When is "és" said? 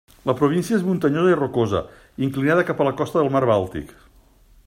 0.77-0.85